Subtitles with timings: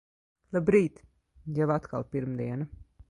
[0.55, 1.03] Labrīt.
[1.59, 2.69] Jau atkal pirmdiena.